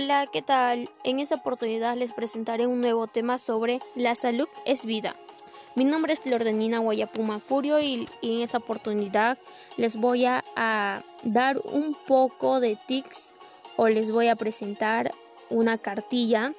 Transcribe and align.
Hola, 0.00 0.28
¿qué 0.28 0.42
tal? 0.42 0.88
En 1.02 1.18
esta 1.18 1.34
oportunidad 1.34 1.96
les 1.96 2.12
presentaré 2.12 2.68
un 2.68 2.80
nuevo 2.80 3.08
tema 3.08 3.36
sobre 3.36 3.80
La 3.96 4.14
salud 4.14 4.46
es 4.64 4.84
vida. 4.84 5.16
Mi 5.74 5.84
nombre 5.84 6.12
es 6.12 6.20
Flordenina 6.20 6.78
Guayapuma 6.78 7.40
Curio 7.40 7.80
y, 7.80 8.06
en 8.22 8.42
esta 8.42 8.58
oportunidad 8.58 9.38
les 9.76 9.96
voy 9.96 10.24
a, 10.24 10.44
a 10.54 11.02
dar 11.24 11.58
un 11.72 11.96
poco 12.06 12.60
de 12.60 12.76
tics 12.86 13.34
o 13.76 13.88
les 13.88 14.12
voy 14.12 14.28
a 14.28 14.36
presentar 14.36 15.10
una 15.50 15.78
cartilla 15.78 16.52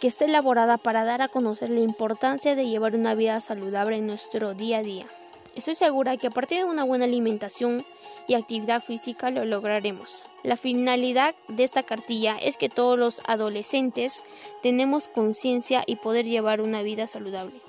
que 0.00 0.08
está 0.08 0.24
elaborada 0.24 0.78
para 0.78 1.04
dar 1.04 1.20
a 1.20 1.28
conocer 1.28 1.68
la 1.68 1.80
importancia 1.80 2.54
de 2.54 2.66
llevar 2.66 2.94
una 2.94 3.14
vida 3.14 3.40
saludable 3.40 3.98
en 3.98 4.06
nuestro 4.06 4.54
día 4.54 4.78
a 4.78 4.82
día. 4.82 5.06
Estoy 5.54 5.74
segura 5.74 6.16
que 6.16 6.28
a 6.28 6.30
partir 6.30 6.58
de 6.58 6.64
una 6.64 6.84
buena 6.84 7.04
alimentación 7.04 7.84
y 8.26 8.34
actividad 8.34 8.82
física 8.82 9.30
lo 9.30 9.44
lograremos. 9.44 10.24
La 10.42 10.56
finalidad 10.56 11.34
de 11.48 11.64
esta 11.64 11.82
cartilla 11.82 12.38
es 12.38 12.56
que 12.56 12.70
todos 12.70 12.98
los 12.98 13.20
adolescentes 13.26 14.24
tenemos 14.62 15.08
conciencia 15.08 15.84
y 15.86 15.96
poder 15.96 16.24
llevar 16.24 16.62
una 16.62 16.82
vida 16.82 17.06
saludable. 17.06 17.60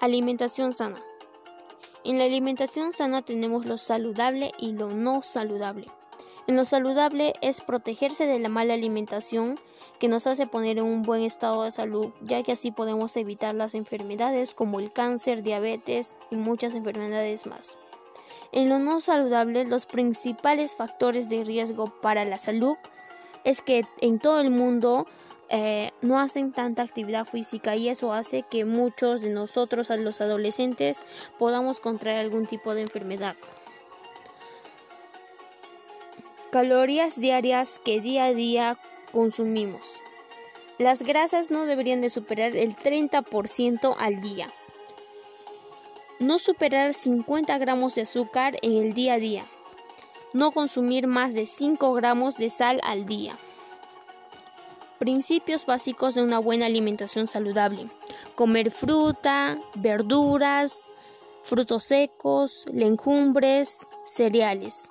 Alimentación 0.00 0.72
sana. 0.72 1.02
En 2.04 2.18
la 2.18 2.24
alimentación 2.24 2.92
sana 2.92 3.22
tenemos 3.22 3.66
lo 3.66 3.78
saludable 3.78 4.52
y 4.58 4.72
lo 4.72 4.90
no 4.90 5.22
saludable. 5.22 5.86
En 6.48 6.56
lo 6.56 6.64
saludable 6.64 7.34
es 7.42 7.60
protegerse 7.60 8.26
de 8.26 8.38
la 8.38 8.48
mala 8.48 8.72
alimentación 8.72 9.56
que 9.98 10.08
nos 10.08 10.26
hace 10.26 10.46
poner 10.46 10.78
en 10.78 10.84
un 10.84 11.02
buen 11.02 11.22
estado 11.22 11.64
de 11.64 11.70
salud, 11.70 12.08
ya 12.22 12.42
que 12.42 12.52
así 12.52 12.70
podemos 12.70 13.14
evitar 13.18 13.54
las 13.54 13.74
enfermedades 13.74 14.54
como 14.54 14.80
el 14.80 14.90
cáncer, 14.90 15.42
diabetes 15.42 16.16
y 16.30 16.36
muchas 16.36 16.74
enfermedades 16.74 17.46
más. 17.46 17.76
En 18.52 18.70
lo 18.70 18.78
no 18.78 18.98
saludable, 19.00 19.66
los 19.66 19.84
principales 19.84 20.74
factores 20.74 21.28
de 21.28 21.44
riesgo 21.44 21.84
para 22.00 22.24
la 22.24 22.38
salud 22.38 22.78
es 23.44 23.60
que 23.60 23.82
en 24.00 24.18
todo 24.18 24.40
el 24.40 24.48
mundo 24.48 25.06
eh, 25.50 25.90
no 26.00 26.18
hacen 26.18 26.52
tanta 26.52 26.82
actividad 26.82 27.26
física 27.26 27.76
y 27.76 27.90
eso 27.90 28.14
hace 28.14 28.42
que 28.42 28.64
muchos 28.64 29.20
de 29.20 29.28
nosotros, 29.28 29.90
los 29.98 30.22
adolescentes, 30.22 31.04
podamos 31.38 31.80
contraer 31.80 32.20
algún 32.20 32.46
tipo 32.46 32.74
de 32.74 32.80
enfermedad. 32.80 33.36
Calorías 36.50 37.20
diarias 37.20 37.78
que 37.78 38.00
día 38.00 38.24
a 38.24 38.32
día 38.32 38.78
consumimos. 39.12 39.98
Las 40.78 41.02
grasas 41.02 41.50
no 41.50 41.66
deberían 41.66 42.00
de 42.00 42.08
superar 42.08 42.56
el 42.56 42.74
30% 42.74 43.94
al 43.98 44.22
día. 44.22 44.46
No 46.18 46.38
superar 46.38 46.94
50 46.94 47.58
gramos 47.58 47.96
de 47.96 48.02
azúcar 48.02 48.56
en 48.62 48.78
el 48.78 48.94
día 48.94 49.14
a 49.14 49.18
día. 49.18 49.44
No 50.32 50.50
consumir 50.50 51.06
más 51.06 51.34
de 51.34 51.44
5 51.44 51.92
gramos 51.92 52.38
de 52.38 52.48
sal 52.48 52.80
al 52.82 53.04
día. 53.04 53.34
Principios 54.98 55.66
básicos 55.66 56.14
de 56.14 56.22
una 56.22 56.38
buena 56.38 56.64
alimentación 56.64 57.26
saludable. 57.26 57.90
Comer 58.36 58.70
fruta, 58.70 59.58
verduras, 59.74 60.88
frutos 61.42 61.84
secos, 61.84 62.64
legumbres, 62.72 63.86
cereales. 64.06 64.88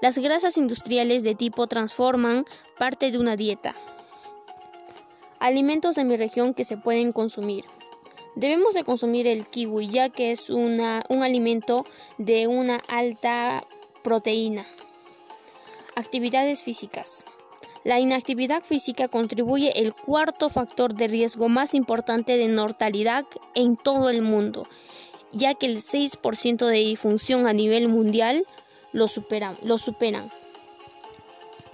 Las 0.00 0.16
grasas 0.16 0.56
industriales 0.56 1.24
de 1.24 1.34
tipo 1.34 1.66
transforman 1.66 2.46
parte 2.78 3.10
de 3.10 3.18
una 3.18 3.36
dieta. 3.36 3.74
Alimentos 5.38 5.94
de 5.94 6.04
mi 6.04 6.16
región 6.16 6.54
que 6.54 6.64
se 6.64 6.78
pueden 6.78 7.12
consumir. 7.12 7.66
Debemos 8.34 8.72
de 8.72 8.84
consumir 8.84 9.26
el 9.26 9.46
kiwi 9.46 9.88
ya 9.88 10.08
que 10.08 10.32
es 10.32 10.48
una, 10.48 11.02
un 11.10 11.22
alimento 11.22 11.84
de 12.16 12.46
una 12.46 12.80
alta 12.88 13.62
proteína. 14.02 14.66
Actividades 15.96 16.62
físicas. 16.62 17.26
La 17.84 18.00
inactividad 18.00 18.62
física 18.62 19.08
contribuye 19.08 19.80
el 19.80 19.94
cuarto 19.94 20.48
factor 20.48 20.94
de 20.94 21.08
riesgo 21.08 21.50
más 21.50 21.74
importante 21.74 22.38
de 22.38 22.48
mortalidad 22.48 23.26
en 23.54 23.76
todo 23.76 24.08
el 24.08 24.22
mundo, 24.22 24.66
ya 25.32 25.54
que 25.54 25.66
el 25.66 25.78
6% 25.78 26.66
de 26.66 26.78
disfunción 26.78 27.46
a 27.46 27.52
nivel 27.52 27.88
mundial 27.88 28.46
lo 28.92 29.08
superan. 29.08 29.56
Lo 29.62 29.78
superan. 29.78 30.30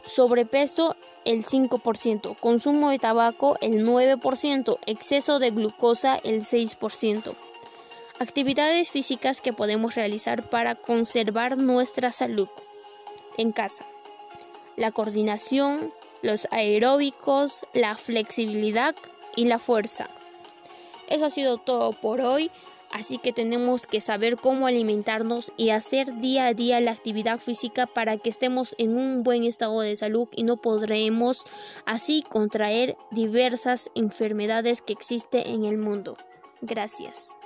Sobrepeso 0.03 0.97
el 1.25 1.45
5%, 1.45 2.39
consumo 2.39 2.91
de 2.91 2.99
tabaco 3.01 3.57
el 3.61 3.85
9%, 3.85 4.79
exceso 4.87 5.39
de 5.41 5.51
glucosa 5.51 6.17
el 6.23 6.43
6%. 6.43 7.35
Actividades 8.21 8.93
físicas 8.93 9.41
que 9.41 9.53
podemos 9.53 9.95
realizar 9.95 10.49
para 10.49 10.77
conservar 10.77 11.59
nuestra 11.59 12.13
salud 12.13 12.49
en 13.37 13.53
casa. 13.53 13.85
La 14.77 14.93
coordinación, 14.93 15.93
los 16.23 16.47
aeróbicos, 16.51 17.67
la 17.75 17.97
flexibilidad 17.97 18.95
y 19.35 19.47
la 19.47 19.59
fuerza. 19.59 20.09
Eso 21.09 21.27
ha 21.27 21.31
sido 21.31 21.59
todo 21.59 21.91
por 21.91 22.21
hoy. 22.21 22.51
Así 22.97 23.19
que 23.19 23.35
tenemos 23.35 23.87
que 23.87 24.01
saber 24.01 24.37
cómo 24.37 24.67
alimentarnos 24.67 25.53
y 25.59 25.69
hacer 25.69 26.19
día 26.19 26.47
a 26.47 26.55
día 26.55 26.81
la 26.81 26.93
actividad 26.93 27.39
física 27.39 27.87
para 27.87 28.17
que 28.17 28.31
estemos 28.31 28.75
en 28.79 28.97
un 28.97 29.23
buen 29.23 29.45
estado 29.45 29.83
de 29.83 29.95
salud 29.97 30.29
y 30.35 30.45
no 30.45 30.57
podremos 30.57 31.45
así 31.85 32.25
contraer 32.27 32.97
diversas 33.11 33.91
enfermedades 33.95 34.81
que 34.81 34.95
existen 34.95 35.47
en 35.47 35.67
el 35.67 35.77
mundo. 35.77 36.15
Gracias. 36.63 37.37